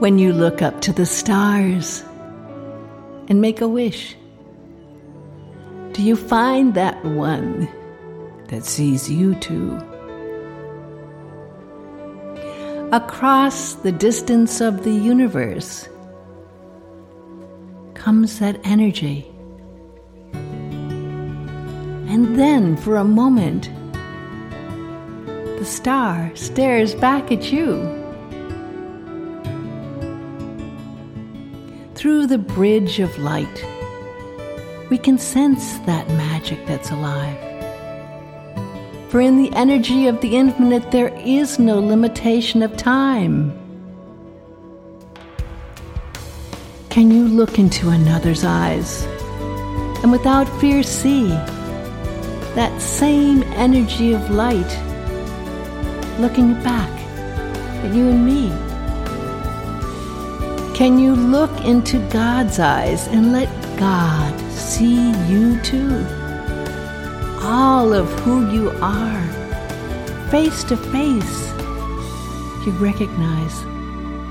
[0.00, 2.02] When you look up to the stars
[3.28, 4.16] and make a wish,
[5.92, 7.68] do you find that one
[8.48, 9.76] that sees you too?
[12.92, 15.86] Across the distance of the universe
[17.92, 19.30] comes that energy.
[22.08, 23.68] And then, for a moment,
[25.58, 27.99] the star stares back at you.
[32.00, 33.62] Through the bridge of light,
[34.88, 37.36] we can sense that magic that's alive.
[39.10, 43.52] For in the energy of the infinite, there is no limitation of time.
[46.88, 49.04] Can you look into another's eyes
[50.02, 51.28] and without fear see
[52.56, 54.72] that same energy of light
[56.18, 56.88] looking back
[57.84, 58.69] at you and me?
[60.80, 66.06] Can you look into God's eyes and let God see you too?
[67.42, 69.22] All of who you are,
[70.30, 71.50] face to face,
[72.64, 73.62] you recognize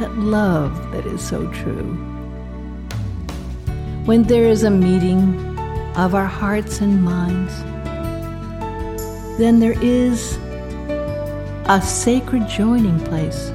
[0.00, 1.94] that love that is so true.
[4.04, 5.38] When there is a meeting
[5.96, 7.56] of our hearts and minds,
[9.38, 10.38] then there is
[11.66, 13.52] a sacred joining place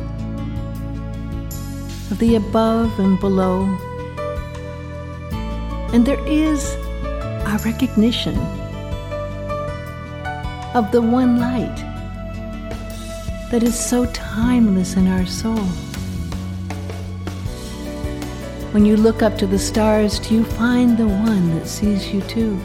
[2.11, 3.63] the above and below.
[5.94, 8.38] And there is a recognition
[10.73, 11.75] of the one light
[13.52, 15.67] that is so timeless in our soul.
[18.72, 22.22] When you look up to the stars, do you find the one that sees you
[22.22, 22.59] too?